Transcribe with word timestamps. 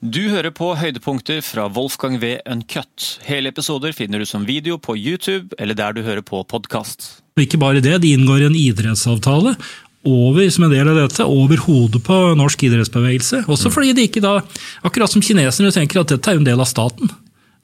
Du 0.00 0.30
hører 0.32 0.48
på 0.48 0.70
høydepunkter 0.80 1.42
fra 1.44 1.66
Wolfgang 1.76 2.14
V. 2.22 2.38
Uncut. 2.48 3.18
Hele 3.26 3.50
episoder 3.52 3.92
finner 3.92 4.22
du 4.22 4.24
som 4.24 4.46
video 4.48 4.78
på 4.80 4.94
YouTube 4.96 5.52
eller 5.60 5.76
der 5.76 5.92
du 5.92 6.00
hører 6.00 6.24
på 6.24 6.40
podkast. 6.48 7.20
Ikke 7.36 7.60
bare 7.60 7.82
det, 7.84 7.98
de 8.00 8.14
inngår 8.16 8.46
en 8.46 8.56
idrettsavtale 8.56 9.52
over, 10.08 10.46
som 10.48 10.64
en 10.64 10.72
del 10.72 10.88
av 10.88 10.96
dette, 11.02 11.26
over 11.28 11.60
hodet 11.66 12.00
på 12.06 12.16
norsk 12.40 12.64
idrettsbevegelse. 12.70 13.42
Også 13.52 13.68
fordi 13.68 13.92
de 13.92 14.06
ikke 14.08 14.24
da, 14.24 14.38
akkurat 14.88 15.12
som 15.12 15.20
kineserne, 15.20 15.68
tenker 15.76 16.00
at 16.00 16.14
dette 16.14 16.32
er 16.32 16.40
en 16.40 16.48
del 16.48 16.64
av 16.64 16.70
staten. 16.72 17.12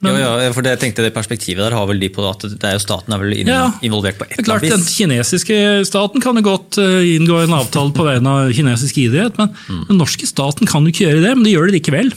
Men, 0.05 0.13
ja, 0.21 0.29
ja, 0.45 0.49
for 0.53 0.61
det, 0.61 0.75
jeg 0.75 0.81
tenkte 0.83 1.01
det 1.07 1.13
perspektivet 1.15 1.63
der 1.63 1.73
har 1.73 1.87
vel 1.89 1.97
de 1.97 2.09
på 2.13 2.21
at 2.29 2.43
det 2.45 2.67
er 2.69 2.75
jo 2.75 2.81
staten 2.83 3.15
er 3.15 3.21
vel 3.23 3.33
inn, 3.33 3.49
ja, 3.49 3.71
involvert 3.81 4.19
på 4.19 4.27
et 4.27 4.35
eller 4.43 4.59
annet 4.59 4.67
vis. 4.67 4.75
Den 4.75 4.85
kinesiske 4.91 5.57
staten 5.89 6.21
kan 6.21 6.37
jo 6.37 6.43
godt 6.45 6.77
uh, 6.77 7.01
inngå 7.01 7.39
en 7.41 7.55
avtale 7.57 7.95
på 7.97 8.05
vegne 8.05 8.35
av 8.43 8.53
kinesisk 8.53 8.99
idrett, 9.01 9.39
men 9.41 9.49
mm. 9.55 9.87
den 9.89 9.97
norske 9.97 10.29
staten 10.29 10.69
kan 10.69 10.85
jo 10.85 10.93
ikke 10.93 11.07
gjøre 11.07 11.23
det, 11.25 11.33
men 11.33 11.47
de 11.47 11.55
gjør 11.55 11.71
det 11.71 11.79
likevel. 11.79 12.13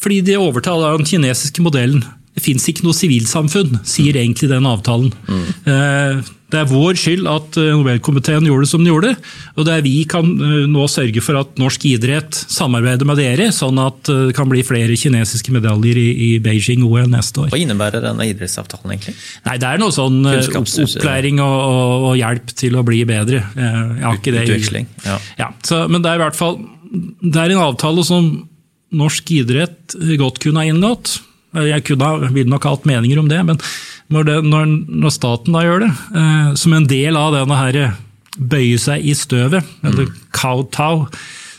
Fordi 0.00 0.22
de 0.24 0.38
overtar 0.40 0.80
den 0.86 1.08
kinesiske 1.10 1.64
modellen. 1.64 2.00
Det 2.38 2.44
fins 2.46 2.70
ikke 2.70 2.86
noe 2.86 2.96
sivilsamfunn, 2.96 3.80
sier 3.82 4.14
mm. 4.14 4.22
egentlig 4.22 4.50
den 4.54 4.68
avtalen. 4.70 5.10
Mm. 5.26 5.46
Uh, 5.66 6.34
det 6.48 6.62
er 6.62 6.68
vår 6.70 6.96
skyld 6.96 7.26
at 7.28 7.58
eh, 7.60 7.74
Nobelkomiteen 7.76 8.46
gjorde 8.48 8.64
det 8.64 8.70
som 8.70 8.80
den 8.80 8.88
gjorde. 8.88 9.10
Og 9.58 9.66
det 9.68 9.74
er 9.74 9.82
vi 9.84 9.92
kan 10.08 10.24
eh, 10.24 10.62
nå 10.70 10.86
sørge 10.88 11.20
for 11.24 11.36
at 11.42 11.60
norsk 11.60 11.84
idrett 11.90 12.38
samarbeider 12.48 13.08
med 13.08 13.20
dere, 13.20 13.50
sånn 13.52 13.76
at 13.82 14.08
eh, 14.08 14.22
det 14.30 14.36
kan 14.36 14.48
bli 14.48 14.64
flere 14.64 14.96
kinesiske 14.96 15.52
medaljer 15.52 16.00
i, 16.00 16.06
i 16.08 16.30
Beijing-OL 16.44 17.10
neste 17.12 17.44
år. 17.44 17.52
Hva 17.52 17.60
innebærer 17.60 18.04
denne 18.04 18.30
idrettsavtalen 18.30 18.96
egentlig? 18.96 19.14
Nei, 19.44 19.58
Det 19.60 19.74
er 19.74 19.84
noe 19.84 19.92
sånn 19.92 20.22
opplæring 20.24 21.44
og, 21.44 21.58
og, 21.58 22.08
og, 22.08 22.10
hjelp 22.22 22.56
til 22.64 22.80
å 22.80 22.86
bli 22.86 23.04
bedre. 23.08 23.44
Jeg 23.44 24.06
har 24.06 24.16
ikke 24.16 24.36
det. 24.38 24.48
Utveksling. 24.48 24.88
Ja. 25.04 25.20
ja 25.42 25.52
så, 25.68 25.84
men 25.92 26.00
det 26.04 26.14
er 26.14 26.20
i 26.20 26.24
hvert 26.24 26.38
fall 26.38 26.56
det 26.88 27.36
er 27.36 27.52
en 27.52 27.66
avtale 27.66 28.00
som 28.06 28.30
norsk 28.96 29.34
idrett 29.36 29.98
godt 30.16 30.40
kunne 30.40 30.62
ha 30.62 30.70
inngått. 30.72 31.18
Jeg 31.66 31.84
kunne, 31.88 32.30
ville 32.34 32.52
nok 32.52 32.68
hatt 32.68 32.86
meninger 32.88 33.20
om 33.20 33.30
det, 33.30 33.40
men 33.46 33.60
når, 34.12 34.28
det, 34.28 34.36
når, 34.48 34.70
når 34.88 35.14
staten 35.14 35.56
da 35.56 35.64
gjør 35.66 35.84
det, 35.84 35.90
eh, 36.20 36.52
som 36.60 36.76
en 36.76 36.86
del 36.88 37.18
av 37.18 37.34
denne 37.36 37.58
her 37.58 37.80
eh, 37.82 37.98
bøye 38.38 38.78
seg 38.80 39.04
i 39.04 39.14
støvet, 39.18 39.66
mm. 39.82 39.90
eller 39.90 40.08
kowtow, 40.36 41.06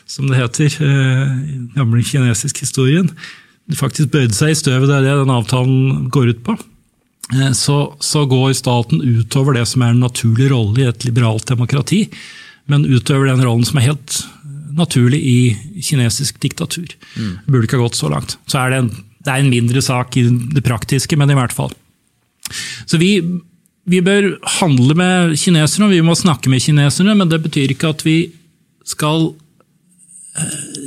som 0.09 0.29
det 0.29 0.39
heter 0.39 0.79
eh, 0.85 1.27
i 1.43 1.53
den 1.53 1.69
gamle 1.75 2.03
kinesiske 2.05 2.65
historien, 2.65 3.11
faktisk 3.77 4.13
bøyde 4.13 4.33
seg 4.33 4.55
i 4.55 4.57
støvet, 4.57 4.89
det 4.89 4.97
er 4.97 5.05
det 5.05 5.17
den 5.21 5.35
avtalen 5.35 6.09
går 6.13 6.33
ut 6.33 6.43
på, 6.47 6.57
eh, 7.35 7.51
så, 7.57 7.79
så, 8.01 8.25
går 8.29 8.55
staten 8.57 9.03
utover 9.03 9.59
det 9.59 9.67
som 9.69 9.85
er 9.85 9.93
en 9.93 10.03
naturlig 10.07 10.49
rolle 10.53 10.85
i 10.85 10.89
et 10.89 11.05
liberalt 11.05 11.47
demokrati, 11.51 12.05
men 12.69 12.87
utover 12.87 13.29
den 13.29 13.43
rollen 13.45 13.65
som 13.65 13.79
er 13.81 13.91
helt 13.91 14.21
naturlig 14.79 15.19
i 15.25 15.39
kinesisk 15.83 16.37
diktatur. 16.41 16.89
Mm. 17.17 17.31
Burde 17.47 17.65
ikke 17.65 17.79
ha 17.79 17.87
gått 17.87 17.97
så 17.97 18.09
langt. 18.11 18.37
Så 18.49 18.59
er 18.61 18.73
det, 18.73 18.81
en, 18.83 18.91
det 19.19 19.33
er 19.33 19.43
en 19.43 19.51
mindre 19.51 19.83
sak 19.83 20.17
i 20.19 20.25
det 20.29 20.63
praktiske, 20.65 21.17
men 21.19 21.31
i 21.31 21.37
hvert 21.37 21.55
fall. 21.55 21.73
Så 22.89 22.99
vi, 23.01 23.17
vi 23.89 24.01
bør 24.05 24.31
handle 24.59 24.95
med 24.97 25.35
kineserne, 25.39 25.89
og 25.89 25.95
vi 25.95 26.03
må 26.05 26.15
snakke 26.17 26.51
med 26.51 26.63
kineserne, 26.63 27.15
men 27.19 27.31
det 27.31 27.41
betyr 27.43 27.75
ikke 27.75 27.93
at 27.93 28.05
vi 28.07 28.17
skal 28.87 29.31
eh, 30.39 30.85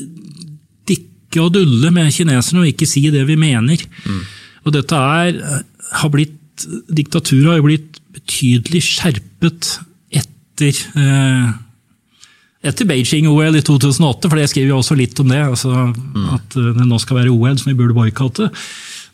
dikke 0.89 1.45
og 1.45 1.53
dulle 1.59 1.93
med 1.95 2.13
kineserne 2.15 2.65
og 2.65 2.73
ikke 2.73 2.89
si 2.89 3.05
det 3.15 3.27
vi 3.29 3.39
mener. 3.39 3.85
Mm. 4.07 4.23
Og 4.65 4.77
dette 4.77 5.03
er, 5.19 5.43
har 6.01 6.15
blitt 6.15 6.39
Diktaturet 6.93 7.47
har 7.49 7.57
jo 7.57 7.65
blitt 7.65 7.97
betydelig 8.13 8.83
skjerpet 8.85 9.71
etter 10.13 10.77
eh, 11.01 11.47
etter 12.63 12.89
Beijing-OL 12.89 13.59
i 13.59 13.65
2008, 13.67 14.29
for 14.31 14.39
det 14.39 14.49
skriver 14.53 14.73
jo 14.73 14.81
også 14.81 14.97
litt 14.99 15.19
om 15.23 15.31
det. 15.33 15.43
Altså, 15.43 15.73
mm. 15.93 16.27
At 16.39 16.59
eh, 16.59 16.73
det 16.79 16.89
nå 16.89 17.01
skal 17.03 17.23
være 17.23 17.35
OL 17.35 17.59
som 17.59 17.73
vi 17.73 17.79
burde 17.79 17.97
boikotte 17.99 18.53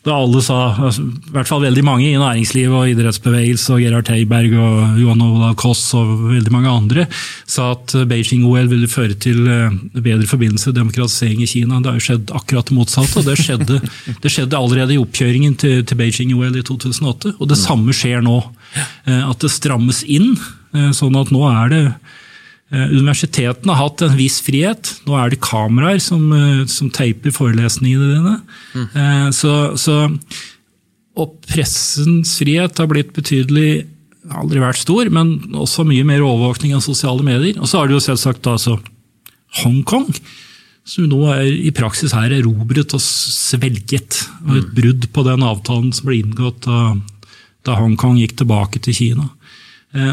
da 0.07 0.15
alle 0.15 0.39
sa, 0.43 0.57
altså, 0.79 1.03
i 1.03 1.33
hvert 1.35 1.49
fall 1.49 1.63
veldig 1.65 1.81
mange 1.83 2.07
i 2.07 2.19
næringsliv 2.19 2.71
og 2.71 2.91
idrettsbevegelse, 2.93 3.73
og 3.75 3.81
Gerhard 3.83 4.11
Heiberg 4.13 4.53
og 4.55 4.99
Johan 5.01 5.23
Olav 5.25 5.57
Koss 5.59 5.81
og 5.97 6.13
veldig 6.29 6.53
mange 6.55 6.71
andre, 6.71 7.05
sa 7.49 7.73
at 7.73 7.95
Beijing-OL 8.07 8.69
ville 8.71 8.87
føre 8.87 9.17
til 9.19 9.43
eh, 9.51 9.75
bedre 9.97 10.27
forbindelse 10.29 10.71
og 10.71 10.77
demokratisering 10.77 11.43
i 11.43 11.49
Kina. 11.51 11.81
Det 11.83 11.91
har 11.91 11.99
jo 11.99 12.05
skjedd 12.07 12.31
akkurat 12.39 12.71
det 12.71 12.77
motsatte, 12.77 13.19
og 13.19 13.27
det 13.27 13.35
skjedde, 13.41 13.81
det 14.23 14.31
skjedde 14.31 14.61
allerede 14.61 14.95
i 14.95 15.01
oppkjøringen 15.01 15.59
til, 15.59 15.83
til 15.83 15.99
Beijing-OL 15.99 16.55
i 16.61 16.63
2008. 16.71 17.35
Og 17.35 17.51
det 17.51 17.59
samme 17.59 17.95
skjer 17.95 18.23
nå. 18.23 18.39
Eh, 19.03 19.19
at 19.25 19.43
det 19.43 19.51
strammes 19.51 20.05
inn, 20.07 20.31
sånn 20.93 21.15
at 21.17 21.31
nå 21.33 21.47
er 21.49 21.71
det 21.73 21.83
universitetene 22.69 23.73
har 23.73 23.87
hatt 23.87 24.03
en 24.05 24.17
viss 24.17 24.37
frihet. 24.45 24.91
Nå 25.07 25.15
er 25.17 25.31
det 25.31 25.41
kameraer 25.41 26.01
som, 26.03 26.27
eh, 26.35 26.65
som 26.69 26.91
teiper 26.93 27.33
forelesningene 27.33 28.09
dine. 28.13 28.35
Mm. 28.75 29.31
Så, 29.33 29.53
så, 29.81 29.95
og 31.17 31.39
pressens 31.49 32.35
frihet 32.37 32.77
har 32.77 32.91
blitt 32.91 33.15
betydelig 33.15 33.87
Aldri 34.29 34.59
vært 34.61 34.77
stor, 34.77 35.07
men 35.09 35.55
også 35.57 35.85
mye 35.87 36.03
mer 36.05 36.21
overvåkning 36.21 36.75
av 36.75 36.83
sosiale 36.85 37.23
medier. 37.25 37.55
Og 37.57 37.65
så 37.65 37.79
har 37.79 37.87
du 37.87 37.95
jo 37.95 38.01
selvsagt 38.03 38.45
altså 38.51 38.75
Hongkong, 39.63 40.11
som 40.85 41.07
nå 41.09 41.23
er 41.33 41.47
i 41.47 41.71
praksis 41.73 42.13
her 42.13 42.35
erobret 42.35 42.93
og 42.93 43.01
svelget. 43.01 44.19
Og 44.43 44.59
et 44.59 44.67
mm. 44.67 44.75
brudd 44.75 45.07
på 45.15 45.23
den 45.25 45.45
avtalen 45.47 45.89
som 45.95 46.11
ble 46.11 46.19
inngått 46.19 46.67
da, 46.67 46.91
da 47.65 47.79
Hongkong 47.79 48.19
gikk 48.19 48.35
tilbake 48.43 48.83
til 48.85 48.99
Kina. 48.99 49.31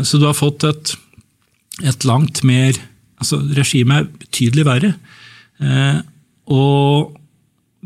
Så 0.06 0.22
du 0.22 0.24
har 0.30 0.38
fått 0.38 0.64
et 0.64 0.94
et 1.84 2.06
langt 2.08 2.42
mer 2.46 2.76
altså 3.20 3.40
Regimet 3.56 4.04
er 4.04 4.08
betydelig 4.20 4.64
verre. 4.68 4.92
Eh, 5.60 6.00
og 6.52 7.16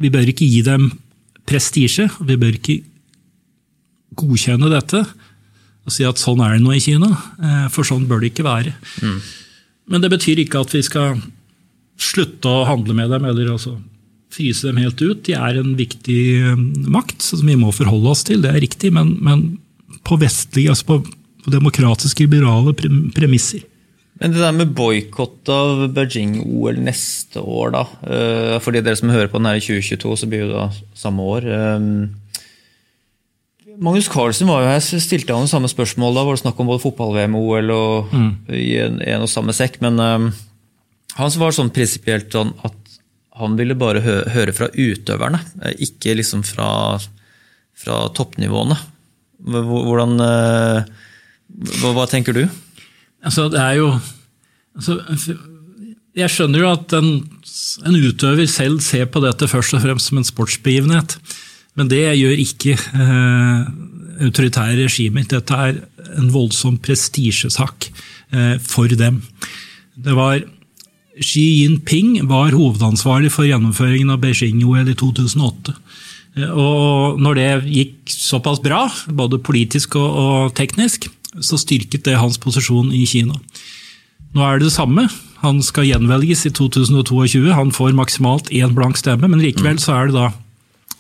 vi 0.01 0.11
bør 0.13 0.31
ikke 0.33 0.49
gi 0.49 0.63
dem 0.67 0.89
prestisje. 1.49 2.09
Vi 2.27 2.39
bør 2.41 2.57
ikke 2.59 2.81
godkjenne 4.19 4.71
dette 4.73 5.05
og 5.87 5.95
si 5.95 6.05
at 6.05 6.21
sånn 6.21 6.43
er 6.45 6.57
det 6.57 6.65
nå 6.65 6.75
i 6.77 6.83
Kina. 6.83 7.11
Eh, 7.41 7.69
for 7.73 7.87
sånn 7.87 8.09
bør 8.11 8.23
det 8.23 8.33
ikke 8.33 8.47
være. 8.47 8.75
Mm. 9.03 9.21
Men 9.91 10.03
det 10.05 10.11
betyr 10.13 10.43
ikke 10.43 10.65
at 10.65 10.75
vi 10.75 10.83
skal 10.87 11.23
slutte 12.01 12.49
å 12.49 12.67
handle 12.69 12.97
med 12.97 13.11
dem 13.13 13.27
eller 13.29 13.55
altså 13.55 13.77
fryse 14.35 14.67
dem 14.67 14.79
helt 14.83 15.01
ut. 15.03 15.25
De 15.27 15.35
er 15.37 15.59
en 15.61 15.73
viktig 15.79 16.21
eh, 16.43 16.67
makt 16.91 17.25
som 17.25 17.43
vi 17.47 17.59
må 17.59 17.73
forholde 17.75 18.13
oss 18.13 18.27
til, 18.27 18.43
det 18.45 18.53
er 18.53 18.63
riktig, 18.63 18.93
men, 18.95 19.17
men 19.25 19.47
på 20.07 20.19
vestlige, 20.21 20.75
altså 20.75 20.87
på, 20.93 21.01
på 21.45 21.55
demokratiske, 21.55 22.27
liberale 22.27 22.75
premisser. 23.15 23.67
Men 24.21 24.35
det 24.35 24.43
der 24.43 24.53
med 24.53 24.75
boikott 24.77 25.49
av 25.49 25.87
Beijing-OL 25.97 26.77
neste 26.85 27.41
år, 27.41 27.71
da. 27.73 27.85
Eh, 28.05 28.57
for 28.61 28.77
de 28.77 28.83
dere 28.85 28.99
som 29.01 29.13
hører 29.13 29.31
på 29.33 29.41
den 29.41 29.49
her 29.49 29.57
i 29.57 29.63
2022, 29.65 30.17
så 30.21 30.29
blir 30.29 30.45
det 30.45 30.53
da 30.53 30.67
samme 30.99 31.25
år. 31.25 31.47
Eh, 31.49 31.79
Magnus 33.81 34.11
Carlsen 34.13 34.51
var 34.51 34.61
jo 34.61 34.69
her, 34.69 34.83
stilte 34.85 35.33
han 35.33 35.49
samme 35.49 35.71
spørsmål. 35.73 36.19
Da 36.19 36.27
var 36.29 36.37
det 36.37 36.43
snakk 36.43 36.61
om 36.61 36.69
både 36.69 36.85
fotball-VM 36.85 37.39
og 37.39 37.49
OL 37.49 37.73
og 37.73 38.13
mm. 38.13 38.31
i 38.61 38.75
en, 38.85 39.01
en, 39.01 39.25
og 39.25 39.33
samme 39.33 39.57
sekk. 39.57 39.81
Men 39.81 39.97
um, 39.97 40.29
han 41.17 41.37
var 41.41 41.57
sånn 41.57 41.73
prinsipielt 41.73 42.29
sånn 42.37 42.53
at 42.61 42.77
han 43.41 43.57
ville 43.57 43.73
bare 43.79 44.03
hø 44.05 44.19
høre 44.35 44.53
fra 44.53 44.69
utøverne, 44.75 45.41
ikke 45.81 46.13
liksom 46.19 46.43
fra, 46.45 46.99
fra 47.73 48.03
toppnivåene. 48.13 48.77
Hvordan 49.49 50.21
hva, 50.21 51.95
hva 51.97 52.05
tenker 52.11 52.37
du? 52.37 52.45
Altså, 53.27 53.49
det 53.53 53.61
er 53.61 53.77
jo 53.81 53.89
altså, 54.75 54.97
Jeg 56.17 56.33
skjønner 56.33 56.65
jo 56.65 56.71
at 56.73 56.95
en, 56.97 57.11
en, 57.87 57.99
utøver 58.01 58.47
selv 58.51 58.81
ser 58.85 59.07
på 59.13 59.23
dette 59.25 59.49
først 59.49 59.77
og 59.77 59.85
fremst 59.85 60.11
som 60.11 60.21
en 60.21 60.27
sportsbegivenhet. 60.27 61.17
Men 61.79 61.91
det 61.91 62.03
gjør 62.19 62.43
ikke 62.43 62.75
eh, 62.75 63.69
autoritære 64.27 64.81
regimer. 64.83 65.29
Dette 65.31 65.55
er 65.55 65.83
en 66.19 66.33
voldsom 66.35 66.81
prestisjesak 66.83 67.91
eh, 68.35 68.57
for 68.59 68.91
dem. 68.91 69.21
Det 69.95 70.17
var 70.17 70.43
Xi 71.21 71.45
Jinping 71.61 72.27
var 72.31 72.55
hovedansvarlig 72.57 73.31
for 73.35 73.49
gjennomføringen 73.49 74.13
av 74.15 74.23
Beijing-OL 74.23 74.91
i 74.91 74.97
2008. 74.99 75.77
Eh, 76.39 76.51
og 76.51 77.23
når 77.23 77.39
det 77.39 77.49
gikk 77.71 78.13
såpass 78.13 78.63
bra, 78.65 78.87
både 79.07 79.41
politisk 79.45 79.97
og, 80.01 80.11
og 80.11 80.55
teknisk, 80.59 81.11
så 81.39 81.59
styrket 81.61 82.05
det 82.09 82.19
hans 82.19 82.39
posisjon 82.43 82.91
i 82.95 83.05
Kina. 83.09 83.37
Nå 84.35 84.45
er 84.47 84.59
det 84.59 84.69
det 84.69 84.77
samme. 84.77 85.07
Han 85.43 85.63
skal 85.65 85.89
gjenvelges 85.89 86.45
i 86.47 86.53
2022. 86.55 87.49
Han 87.57 87.73
får 87.75 87.97
maksimalt 87.99 88.51
én 88.55 88.75
blank 88.77 88.99
stemme, 89.01 89.31
men 89.31 89.43
likevel 89.43 89.81
så 89.83 89.97
er 89.97 90.11
det 90.11 90.19
da, 90.19 90.29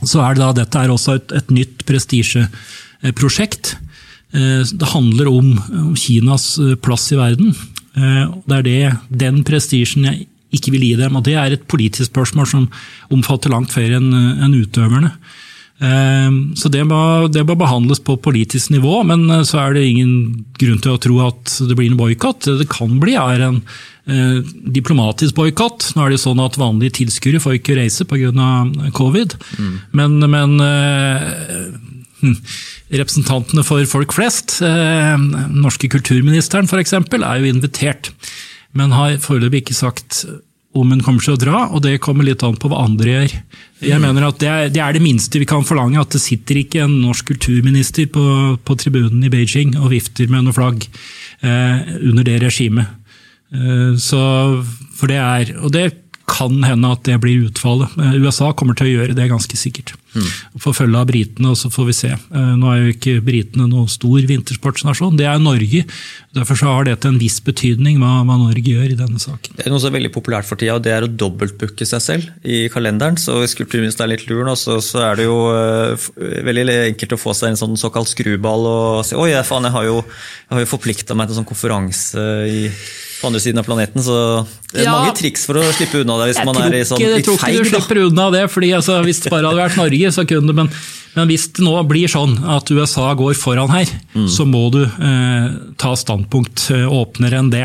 er 0.01 0.39
det 0.39 0.43
da 0.43 0.51
dette 0.63 0.83
er 0.83 0.95
også 0.95 1.19
et, 1.19 1.35
et 1.43 1.55
nytt 1.55 1.85
prestisjeprosjekt. 1.89 3.77
Eh, 4.33 4.63
det 4.63 4.93
handler 4.95 5.31
om, 5.31 5.53
om, 5.59 5.95
Kinas 5.99 6.55
eh, 6.59 6.77
plass 6.79 7.11
i 7.13 7.19
verden. 7.19 7.55
Eh, 7.99 8.27
det 8.47 8.59
er 8.59 8.67
det, 8.67 8.83
den 9.27 9.43
prestisjen 9.47 10.07
jeg 10.07 10.27
ikke 10.55 10.75
vil 10.75 10.87
gi 10.89 10.95
dem. 10.99 11.19
og 11.19 11.27
Det 11.27 11.37
er 11.39 11.55
et 11.55 11.69
politisk 11.71 12.11
spørsmål 12.13 12.47
som 12.49 12.69
omfatter 13.11 13.53
langt 13.53 13.75
flere 13.75 13.99
enn 13.99 14.55
utøverne. 14.55 15.13
Ehm, 15.81 16.53
så 16.61 16.69
det 16.69 16.83
må, 16.85 17.29
det 17.33 17.47
må, 17.49 17.57
behandles 17.57 18.03
på 18.05 18.19
politisk 18.21 18.73
nivå, 18.75 19.01
men 19.09 19.25
eh, 19.33 19.45
så 19.49 19.63
er 19.63 19.77
det 19.77 19.87
ingen 19.89 20.13
grunn 20.61 20.81
til 20.85 20.93
å 20.93 21.01
tro 21.01 21.21
at 21.25 21.55
det 21.69 21.77
blir 21.79 21.93
en 21.93 22.01
boikott. 22.01 22.45
Det 22.45 22.59
det 22.61 22.69
kan 22.73 22.99
bli, 23.01 23.17
er 23.17 23.47
en 23.47 23.63
eh, 24.05 24.51
diplomatisk 24.77 25.39
boikott. 25.39 25.93
Nå 25.97 26.05
er 26.05 26.15
det 26.15 26.21
sånn 26.21 26.43
at 26.45 26.61
vanlige 26.61 26.99
tilskuere 27.01 27.41
får 27.41 27.61
ikke 27.61 27.79
reise 27.81 28.05
pga. 28.09 28.51
covid. 28.97 29.39
Mm. 29.57 29.73
Men, 29.97 30.19
men 30.37 30.67
eh, 30.67 31.25
hm, 32.21 32.37
representantene 33.01 33.65
for 33.65 33.89
folk 33.89 34.13
flest, 34.13 34.61
eh, 34.67 35.17
norske 35.49 35.89
kulturministeren 35.89 36.69
f.eks., 36.69 36.99
er 37.01 37.41
jo 37.41 37.55
invitert. 37.55 38.13
Men 38.77 38.93
har 38.95 39.17
foreløpig 39.25 39.65
ikke 39.65 39.81
sagt 39.81 40.27
om 40.71 40.93
hun 40.93 41.01
kommer 41.03 41.23
til 41.25 41.35
å 41.35 41.41
dra, 41.41 41.61
og 41.75 41.83
det 41.83 41.97
kommer 42.03 42.27
litt 42.27 42.45
an 42.47 42.59
på 42.61 42.69
hva 42.71 42.85
andre 42.85 43.11
gjør. 43.11 43.33
Jeg 43.83 43.99
mm. 43.99 44.05
mener 44.05 44.29
at 44.29 44.39
det 44.39 44.51
er, 44.51 44.69
det 44.71 44.83
er, 44.85 44.95
det 44.95 45.03
minste 45.03 45.41
vi 45.43 45.49
kan 45.49 45.67
forlange, 45.67 45.99
at 45.99 46.15
det 46.15 46.23
sitter 46.23 46.61
ikke 46.61 46.85
en 46.85 47.01
norsk 47.03 47.33
kulturminister 47.33 48.07
på, 48.13 48.27
på 48.63 48.77
tribunen 48.79 49.25
i 49.27 49.33
Beijing 49.33 49.75
og 49.81 49.91
vifter 49.95 50.31
med 50.31 50.47
noe 50.47 50.55
flagg 50.55 50.87
eh, 50.87 51.91
under 51.99 52.27
det 52.27 52.39
regimet. 52.45 52.93
Eh, 53.51 53.99
så, 53.99 54.23
for 54.95 55.11
det 55.11 55.19
er, 55.19 55.53
og 55.59 55.75
det 55.75 55.89
kan 56.31 56.63
hende 56.63 56.93
at 56.95 57.03
det 57.09 57.19
blir 57.23 57.49
utfallet. 57.49 57.99
Eh, 57.99 58.21
USA 58.23 58.53
kommer 58.55 58.79
til 58.79 58.87
å 58.87 58.95
gjøre 58.95 59.19
det 59.19 59.31
ganske 59.33 59.59
sikkert. 59.59 59.97
Mm. 60.15 60.27
Få 60.63 60.73
følge 60.75 60.99
av 60.99 61.07
britene, 61.11 61.53
og 61.53 61.59
så 61.59 61.71
får 61.71 61.87
vi 61.89 61.95
se. 61.95 62.11
Eh, 62.11 62.53
nå 62.59 62.71
er 62.73 62.81
jo 62.81 62.95
ikke 62.95 63.17
britene 63.25 63.69
noen 63.71 63.91
stor 63.91 64.19
vintersportsnasjon, 64.27 65.19
det 65.19 65.29
er 65.31 65.43
Norge. 65.43 65.85
Derfor 66.37 66.59
så 66.59 66.71
har 66.71 66.87
det 66.89 66.97
til 67.03 67.13
en 67.13 67.21
viss 67.21 67.39
betydning 67.47 68.01
hva, 68.03 68.21
hva, 68.27 68.39
Norge 68.41 68.75
gjør 68.75 68.95
i 68.95 68.99
denne 68.99 69.23
saken. 69.23 69.57
Det 69.59 69.67
er 69.67 69.75
noe 69.75 69.83
som 69.83 69.91
er 69.93 69.99
veldig 69.99 70.13
populært 70.15 70.49
for 70.49 70.61
tida, 70.61 70.79
og 70.79 70.85
det 70.87 70.95
er 70.95 71.07
å 71.07 71.11
dobbeltbooke 71.11 71.87
seg 71.89 72.03
selv 72.05 72.47
i 72.47 72.65
kalenderen. 72.73 73.19
Så 73.21 73.39
hvis 73.41 73.57
kulturministeren 73.59 74.09
er 74.09 74.17
litt 74.17 74.27
lur 74.31 74.43
nå, 74.47 74.57
så, 74.59 74.81
så, 74.85 75.05
er 75.11 75.21
det 75.21 75.29
jo 75.29 75.39
uh, 75.51 76.09
veldig 76.47 76.67
enkelt 76.93 77.17
å 77.17 77.21
få 77.21 77.35
seg 77.37 77.53
en 77.53 77.61
sånn 77.61 77.79
såkalt 77.81 78.11
skruball 78.11 78.67
og 78.71 79.05
si 79.07 79.19
oi, 79.19 79.33
faen, 79.47 79.69
jeg 79.69 79.77
har 79.77 79.87
jo, 79.87 80.01
jeg 80.51 80.67
jo 80.67 80.73
forplikta 80.75 81.19
meg 81.19 81.29
til 81.29 81.37
en 81.37 81.43
sånn 81.43 81.51
konferanse 81.51 82.27
i 82.51 82.67
på 83.21 83.29
andre 83.29 83.41
siden 83.43 83.61
av 83.61 83.67
planeten. 83.69 84.03
Så 84.03 84.17
det 84.73 84.83
er 84.83 84.89
ja, 84.89 84.95
mange 84.97 85.13
triks 85.19 85.45
for 85.49 85.61
å 85.61 85.65
slippe 85.77 86.01
unna 86.03 86.17
det. 86.21 86.31
hvis 86.31 86.41
man 86.47 86.61
er 86.63 86.77
i 86.79 86.83
sånn 86.89 87.03
Jeg 87.03 87.25
tror 87.27 87.37
ikke 87.37 87.65
du 87.65 87.71
slipper 87.73 88.01
unna 88.07 88.29
det, 88.35 88.45
fordi 88.53 88.73
altså, 88.77 88.97
hvis 89.05 89.23
det 89.25 89.33
bare 89.33 89.51
hadde 89.51 89.61
vært 89.61 89.79
Norge, 89.81 90.00
så 90.09 90.25
kunne 90.29 90.49
du 90.49 90.57
men, 90.57 90.71
men 91.17 91.29
hvis 91.29 91.49
det 91.57 91.65
nå 91.67 91.75
blir 91.91 92.11
sånn 92.11 92.37
at 92.55 92.71
USA 92.73 93.11
går 93.19 93.35
foran 93.39 93.71
her, 93.73 93.91
mm. 94.15 94.29
så 94.31 94.47
må 94.49 94.63
du 94.73 94.81
eh, 94.85 95.49
ta 95.81 95.93
standpunkt 95.99 96.69
eh, 96.75 96.87
åpnere 96.87 97.41
enn 97.41 97.51
det. 97.53 97.65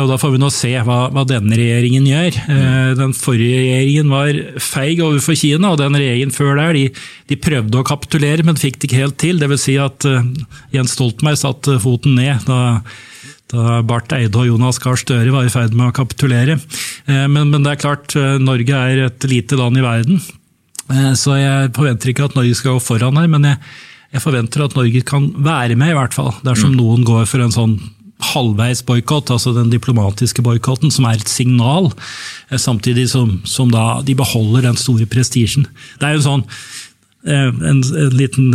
Og 0.00 0.08
Da 0.10 0.16
får 0.20 0.34
vi 0.34 0.40
nå 0.42 0.50
se 0.54 0.72
hva, 0.86 0.98
hva 1.14 1.26
denne 1.28 1.58
regjeringen 1.60 2.08
gjør. 2.08 2.40
Mm. 2.48 2.56
Eh, 2.56 2.94
den 3.02 3.14
forrige 3.16 3.60
regjeringen 3.60 4.14
var 4.14 4.40
feig 4.64 5.04
overfor 5.04 5.38
Kina, 5.38 5.74
og 5.74 5.82
den 5.82 5.98
regjeringen 5.98 6.34
før 6.34 6.56
der 6.62 6.78
de, 6.78 6.86
de 7.30 7.40
prøvde 7.40 7.82
å 7.82 7.86
kapitulere, 7.86 8.46
men 8.46 8.60
fikk 8.60 8.80
det 8.80 8.90
ikke 8.90 9.04
helt 9.04 9.20
til. 9.20 9.42
Dvs. 9.42 9.68
Si 9.68 9.76
at 9.80 10.08
eh, 10.08 10.26
Jens 10.74 10.96
Stoltenberg 10.96 11.38
satte 11.40 11.78
foten 11.84 12.18
ned 12.18 12.48
da 12.48 12.60
da 13.50 13.80
Barth 13.86 14.14
Eide 14.14 14.38
og 14.38 14.48
Jonas 14.48 14.80
Gahr 14.82 14.98
Støre 15.00 15.32
var 15.34 15.46
i 15.46 15.52
ferd 15.52 15.74
med 15.76 15.90
å 15.90 15.96
kapitulere. 15.96 16.58
Eh, 17.06 17.26
men, 17.26 17.50
men, 17.50 17.62
det 17.64 17.74
er 17.74 17.82
klart, 17.82 18.14
eh, 18.18 18.38
Norge 18.42 18.82
er 18.90 19.06
et 19.08 19.26
lite 19.30 19.58
land 19.58 19.78
i 19.78 19.84
verden, 19.84 20.20
eh, 20.20 20.39
så 21.18 21.36
jeg 21.38 21.70
forventer 21.76 22.12
ikke 22.12 22.28
at 22.28 22.36
Norge 22.38 22.56
skal 22.58 22.76
gå 22.76 22.82
foran 22.82 23.18
her. 23.20 23.30
Men 23.30 23.46
jeg, 23.48 23.60
jeg 24.16 24.24
forventer 24.24 24.66
at 24.66 24.76
Norge 24.78 25.02
kan 25.06 25.30
være 25.36 25.78
med, 25.78 25.94
i 25.94 25.98
hvert 25.98 26.16
fall, 26.16 26.32
dersom 26.46 26.74
mm. 26.74 26.78
noen 26.80 27.06
går 27.08 27.26
for 27.30 27.44
en 27.44 27.54
sånn 27.54 27.78
halvveis 28.20 28.82
boikott, 28.84 29.30
altså 29.32 29.54
den 29.56 29.70
diplomatiske 29.72 30.42
boikotten, 30.44 30.92
som 30.92 31.06
er 31.08 31.16
et 31.16 31.30
signal, 31.30 31.88
samtidig 32.52 33.06
som, 33.14 33.38
som 33.48 33.70
de 33.72 34.16
beholder 34.18 34.66
den 34.68 34.76
store 34.76 35.06
prestisjen. 35.08 35.64
Det 35.96 36.08
er 36.08 36.18
jo 36.18 36.26
sånn, 36.26 36.44
en, 37.24 37.62
en 37.72 38.12
liten 38.12 38.50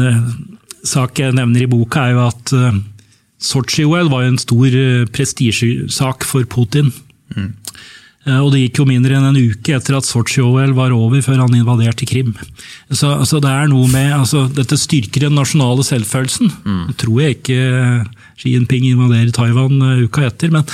sak 0.86 1.18
jeg 1.18 1.34
nevner 1.34 1.66
i 1.66 1.72
boka, 1.72 2.06
er 2.06 2.14
jo 2.14 2.28
at 2.28 2.54
Sotsji-OL 3.42 4.10
var 4.12 4.26
jo 4.26 4.32
en 4.34 4.42
stor 4.42 4.78
eh, 4.80 5.06
prestisjesak 5.12 6.26
for 6.28 6.48
Putin. 6.50 6.92
Mm. 7.36 7.52
Og 8.26 8.48
Det 8.54 8.64
gikk 8.64 8.80
jo 8.82 8.88
mindre 8.90 9.20
enn 9.20 9.28
en 9.28 9.38
uke 9.38 9.76
etter 9.78 10.00
at 10.00 10.08
Sotsji-OL 10.08 10.72
var 10.74 10.94
over, 10.96 11.22
før 11.22 11.44
han 11.44 11.54
invaderte 11.54 12.08
Krim. 12.10 12.32
Så 12.90 13.12
altså, 13.12 13.38
det 13.44 13.52
er 13.52 13.68
noe 13.70 13.86
med, 13.92 14.16
altså, 14.18 14.48
Dette 14.50 14.80
styrker 14.82 15.28
den 15.28 15.38
nasjonale 15.38 15.86
selvfølelsen. 15.86 16.50
Mm. 16.66 16.80
Det 16.90 16.96
tror 17.04 17.20
jeg 17.22 17.36
ikke 17.38 17.60
Xi 18.42 18.56
Jinping 18.56 18.88
invaderer 18.90 19.30
Taiwan 19.36 19.78
uka 20.08 20.26
etter. 20.26 20.50
Men, 20.56 20.66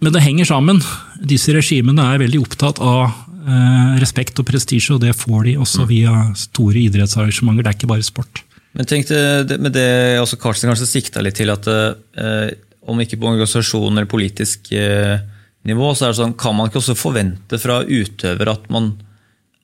men, 0.00 0.14
det 0.14 0.24
henger 0.24 0.48
sammen. 0.48 0.80
Disse 1.20 1.52
regimene 1.52 2.08
er 2.08 2.24
veldig 2.24 2.40
opptatt 2.40 2.80
av 2.80 3.04
eh, 3.10 3.92
respekt 4.00 4.40
og 4.40 4.48
prestisje, 4.48 4.96
og 4.96 5.04
det 5.04 5.12
får 5.18 5.50
de 5.50 5.58
også 5.60 5.84
mm. 5.84 5.90
via 5.92 6.24
store 6.40 6.86
idrettsarrangementer. 6.86 7.66
Det 7.66 7.74
er 7.74 7.78
ikke 7.82 7.92
bare 7.92 8.08
sport. 8.08 8.44
Men 8.72 8.88
tenk 8.88 9.10
det, 9.10 9.60
med 9.60 9.74
det 9.76 10.18
også 10.22 10.38
Karlsen 10.40 10.70
kanskje 10.72 10.88
sikta 10.88 11.20
litt 11.20 11.36
til, 11.36 11.52
at 11.52 11.68
eh, 11.68 12.48
om 12.88 13.00
ikke 13.02 13.18
på 13.20 13.28
organisasjon 13.28 13.92
eller 13.92 14.08
politisk 14.10 14.72
eh, 14.72 15.20
nivå, 15.68 15.92
så 15.94 16.06
er 16.06 16.12
det 16.12 16.20
sånn, 16.20 16.36
kan 16.38 16.56
man 16.58 16.70
ikke 16.70 16.80
også 16.82 16.98
forvente 16.98 17.58
fra 17.62 17.80
utøvere 17.86 18.56
at 18.56 18.68
man, 18.72 18.92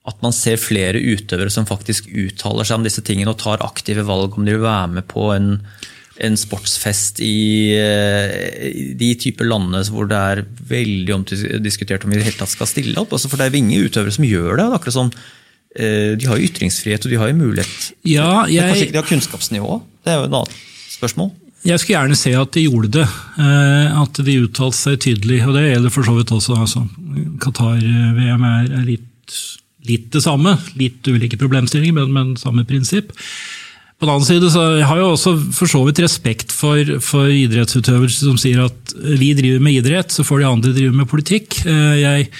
at 0.08 0.24
man 0.24 0.34
ser 0.36 0.60
flere 0.62 1.00
utøvere 1.02 1.52
som 1.52 1.68
faktisk 1.68 2.10
uttaler 2.12 2.68
seg 2.68 2.80
om 2.80 2.86
disse 2.86 3.04
tingene 3.06 3.34
og 3.34 3.40
tar 3.42 3.64
aktive 3.66 4.06
valg 4.08 4.38
om 4.38 4.46
de 4.46 4.56
vil 4.56 4.66
være 4.66 4.92
med 4.98 5.08
på 5.10 5.30
en, 5.34 5.56
en 6.22 6.38
sportsfest 6.38 7.22
i, 7.24 7.74
eh, 7.78 8.68
i 8.68 8.86
de 8.98 9.10
typer 9.18 9.50
landene 9.50 9.82
hvor 9.90 10.06
det 10.10 10.22
er 10.32 10.46
veldig 10.70 11.18
omdiskutert 11.20 12.06
om 12.06 12.14
vi 12.14 12.18
i 12.18 12.22
det 12.22 12.30
hele 12.30 12.40
tatt 12.42 12.54
skal 12.54 12.70
stille 12.70 12.98
opp. 13.00 13.12
Altså, 13.16 13.30
for 13.30 13.40
det 13.40 13.48
er 13.50 13.60
ingen 13.60 13.90
utøvere 13.90 14.14
som 14.14 14.26
gjør 14.28 14.54
det. 14.54 14.62
det 14.62 14.70
er 14.70 14.80
akkurat 14.80 15.00
sånn 15.00 15.14
Eh, 15.76 16.16
de 16.18 16.26
har 16.26 16.38
jo 16.38 16.48
ytringsfrihet 16.48 17.04
og 17.04 17.12
de 17.12 17.18
har 17.20 17.30
jo 17.30 17.36
mulighet. 17.38 17.90
Ja, 18.08 18.46
jeg, 18.48 18.62
Men 18.62 18.72
kanskje 18.72 18.86
ikke 18.88 18.96
de 18.96 19.02
har 19.02 19.10
kunnskapsnivå? 19.10 19.76
Det 20.02 20.12
er 20.12 20.16
jo 20.18 20.24
et 20.26 20.36
annet 20.40 20.56
spørsmål. 20.94 21.30
Jeg 21.66 21.80
skulle 21.80 21.96
gjerne 21.96 22.18
se 22.18 22.32
at 22.38 22.54
de 22.54 22.64
gjorde 22.68 22.90
det. 23.00 23.06
Eh, 23.42 24.00
at 24.02 24.20
de 24.24 24.40
uttalte 24.44 24.78
seg 24.78 24.98
tydelig. 25.02 25.40
Og 25.46 25.56
det 25.56 25.66
gjelder 25.66 25.94
for 25.94 26.06
så 26.06 26.14
vidt 26.18 26.34
også. 26.34 26.58
Altså. 26.62 26.84
Qatar-VM 27.42 28.44
er 28.48 28.68
litt, 28.86 29.38
litt, 29.88 30.06
det 30.14 30.22
samme. 30.24 30.54
Litt 30.78 31.08
ulike 31.10 31.40
problemstillinger, 31.40 31.96
men, 31.98 32.14
men 32.14 32.36
samme 32.40 32.66
prinsipp. 32.68 33.10
På 33.98 34.06
den 34.06 34.14
annen 34.14 34.28
side 34.28 34.52
så 34.54 34.62
har 34.86 35.00
jeg 35.00 35.10
også 35.10 35.34
for 35.56 35.70
så 35.70 35.82
vidt 35.88 35.98
respekt 36.04 36.54
for, 36.54 36.94
for 37.02 37.32
idrettsutøvere 37.34 38.12
som 38.14 38.38
sier 38.38 38.62
at 38.68 38.94
vi 38.94 39.32
driver 39.34 39.64
med 39.64 39.80
idrett, 39.80 40.14
så 40.14 40.22
får 40.22 40.44
de 40.44 40.46
andre 40.46 40.74
drive 40.76 40.94
med 40.94 41.10
politikk. 41.10 41.58
Eh, 41.66 41.94
jeg 42.04 42.30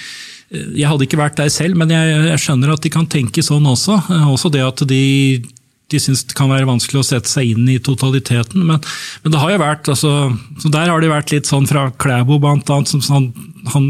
jeg 0.49 0.87
hadde 0.89 1.05
ikke 1.05 1.19
vært 1.19 1.37
der 1.37 1.49
selv, 1.53 1.77
men 1.77 1.91
jeg, 1.93 2.13
jeg, 2.25 2.41
skjønner 2.41 2.71
at 2.73 2.81
de 2.81 2.89
kan 2.89 3.05
tenke 3.05 3.43
sånn 3.45 3.67
også. 3.69 3.99
Også 4.31 4.49
det 4.49 4.63
at 4.65 4.81
de, 4.89 5.03
de 5.89 6.01
syns 6.01 6.25
det 6.29 6.35
kan 6.37 6.51
være 6.51 6.67
vanskelig 6.69 7.01
å 7.01 7.07
sette 7.07 7.31
seg 7.31 7.53
inn 7.53 7.69
i 7.71 7.79
totaliteten. 7.83 8.65
Men, 8.65 8.83
men 9.23 9.33
det 9.33 9.41
har 9.41 9.53
jo 9.53 9.61
vært 9.61 9.89
altså, 9.91 10.11
så 10.61 10.71
Der 10.73 10.91
har 10.91 11.01
det 11.01 11.11
vært 11.11 11.33
litt 11.33 11.49
sånn 11.49 11.67
fra 11.69 11.89
Klæbo 12.01 12.39
blant 12.41 12.69
annet, 12.73 12.91
som 12.91 13.01
han, 13.09 13.31
han 13.73 13.89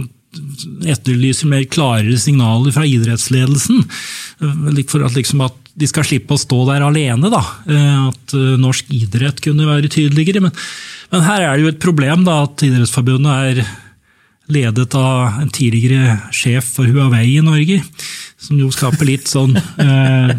etterlyser 0.90 1.50
mer 1.50 1.66
klarere 1.72 2.18
signaler 2.22 2.74
fra 2.76 2.86
idrettsledelsen. 2.88 3.84
For 4.40 5.04
at, 5.08 5.18
liksom 5.18 5.44
at 5.46 5.58
de 5.80 5.90
skal 5.90 6.06
slippe 6.08 6.36
å 6.36 6.42
stå 6.42 6.64
der 6.70 6.86
alene. 6.86 7.32
Da. 7.34 7.42
At 8.10 8.36
eh, 8.38 8.56
norsk 8.62 8.92
idrett 8.96 9.42
kunne 9.44 9.68
være 9.70 9.92
tydeligere. 9.92 10.44
Men, 10.46 10.56
men 11.14 11.26
her 11.26 11.46
er 11.46 11.54
det 11.56 11.66
jo 11.66 11.74
et 11.74 11.84
problem 11.84 12.26
da, 12.28 12.44
at 12.48 12.66
Idrettsforbundet 12.66 13.52
er 13.52 13.64
ledet 14.50 14.96
av 14.98 15.42
en 15.44 15.52
tidligere 15.54 16.18
sjef 16.34 16.74
for 16.78 16.90
Huawei 16.90 17.36
i 17.36 17.46
Norge. 17.46 17.82
Som 18.40 18.60
jo 18.62 18.70
skaper 18.72 19.08
litt 19.08 19.28
sånn 19.28 19.56
eh, 19.58 20.32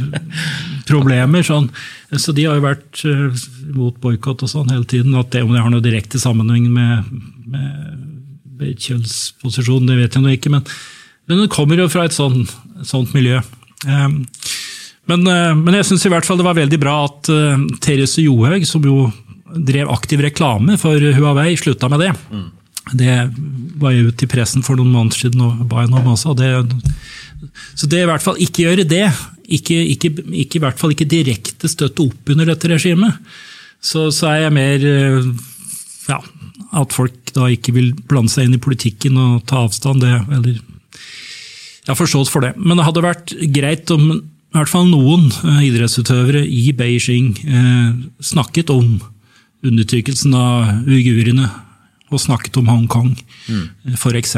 problemer. 0.88 1.45
Sånn. 1.47 1.69
Så 2.16 2.33
de 2.37 2.47
har 2.49 2.59
jo 2.59 2.64
vært 2.64 3.02
eh, 3.09 3.42
mot 3.76 3.97
boikott 4.00 4.45
og 4.47 4.52
sånn 4.52 4.73
hele 4.73 4.88
tiden. 4.88 5.16
At 5.21 5.33
det, 5.35 5.45
om 5.45 5.52
det 5.54 5.62
har 5.62 5.73
noe 5.73 5.85
direkte 5.85 6.21
sammenheng 6.23 6.71
med, 6.73 7.11
med 7.50 8.07
Beitjøls 8.61 9.35
det 9.42 9.99
vet 9.99 10.16
jeg 10.16 10.25
nå 10.25 10.35
ikke. 10.35 10.52
Men, 10.52 10.64
men 11.28 11.45
det 11.45 11.52
kommer 11.52 11.80
jo 11.80 11.90
fra 11.92 12.07
et 12.09 12.16
sånt, 12.16 12.52
sånt 12.88 13.12
miljø. 13.16 13.42
Eh, 13.87 14.09
men, 15.11 15.26
eh, 15.26 15.52
men, 15.57 15.76
jeg 15.76 15.90
syns 15.90 16.07
i 16.09 16.12
hvert 16.12 16.28
fall 16.28 16.40
det 16.40 16.49
var 16.49 16.59
veldig 16.59 16.80
bra 16.80 17.02
at 17.09 17.30
Therese 17.85 18.25
Johaug, 18.25 18.64
som 18.69 18.85
jo 18.87 19.11
drev 19.50 19.90
aktiv 19.90 20.23
reklame 20.23 20.76
for 20.80 20.97
Huawei, 20.97 21.52
slutta 21.59 21.88
med 21.90 22.04
det. 22.07 22.12
Mm. 22.30 22.49
Det 22.97 23.14
var 23.80 23.92
jeg 23.92 24.11
ute 24.11 24.26
i 24.26 24.30
pressen 24.30 24.64
for 24.66 24.78
noen 24.78 24.92
måneder 24.92 25.25
siden 25.25 25.42
og 25.45 25.64
ba 25.71 25.85
henne 25.85 26.00
om 26.00 26.12
også. 26.14 26.35
Det, 26.38 26.50
så 27.75 27.88
det 27.90 28.02
i 28.02 28.09
hvert 28.09 28.25
fall 28.25 28.40
ikke 28.42 28.66
gjøre 28.66 28.87
det. 28.88 29.06
Ikke, 29.50 29.76
ikke, 29.94 30.12
ikke, 30.44 30.59
I 30.59 30.64
hvert 30.64 30.80
fall 30.80 30.94
ikke 30.94 31.09
direkte 31.11 31.70
støtte 31.70 32.04
opp 32.04 32.32
under 32.32 32.50
dette 32.52 32.70
regimet. 32.70 33.16
Så, 33.80 34.11
så 34.14 34.28
er 34.30 34.44
jeg 34.44 34.54
mer 34.54 34.85
eh, 34.87 35.30
ja, 36.11 36.18
at 36.80 36.94
folk 36.94 37.32
da 37.35 37.49
ikke 37.50 37.75
vil 37.75 37.94
blande 38.09 38.32
seg 38.32 38.47
inn 38.47 38.59
i 38.59 38.62
politikken 38.62 39.16
og 39.18 39.47
ta 39.50 39.64
avstand. 39.64 40.04
det, 40.04 40.12
eller 40.28 40.59
Jeg 40.61 41.88
har 41.88 41.99
forstått 41.99 42.30
for 42.30 42.44
det. 42.44 42.52
Men 42.59 42.78
det 42.78 42.87
hadde 42.87 43.06
vært 43.06 43.35
greit 43.56 43.90
om 43.94 44.12
i 44.50 44.59
hvert 44.59 44.70
fall 44.70 44.88
noen 44.90 45.28
eh, 45.47 45.64
idrettsutøvere 45.68 46.42
i 46.42 46.70
Beijing 46.76 47.32
eh, 47.47 47.90
snakket 48.25 48.73
om 48.75 48.99
undertrykkelsen 49.66 50.35
av 50.35 50.88
uigurene 50.88 51.47
og 52.11 52.18
snakket 52.18 52.59
om 52.59 52.70
Hongkong, 52.70 53.12
mm. 53.47 53.94
f.eks. 53.94 54.37